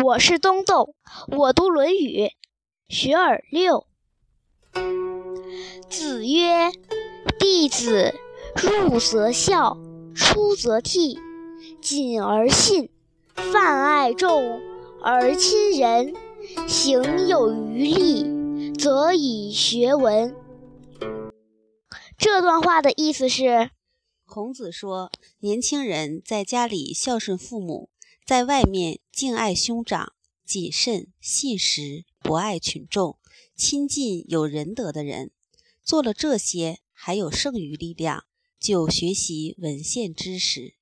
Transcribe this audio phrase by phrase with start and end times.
[0.00, 0.94] 我是东豆，
[1.36, 2.24] 我读《论语·
[2.88, 3.86] 学而六》。
[5.88, 6.72] 子曰
[7.38, 8.14] ：“弟子
[8.56, 9.76] 入则孝，
[10.14, 11.18] 出则悌，
[11.80, 12.90] 谨而信，
[13.34, 14.60] 泛爱众
[15.02, 16.14] 而亲仁，
[16.66, 20.34] 行有余力，则以学文。”
[22.16, 23.70] 这段话的意思是，
[24.26, 27.90] 孔子说，年轻人在家里孝顺父母。
[28.24, 33.18] 在外面敬爱兄长，谨慎信实，博爱群众，
[33.54, 35.32] 亲近有仁德的人。
[35.84, 38.24] 做了这些，还有剩余力量，
[38.58, 40.76] 就学习文献知识。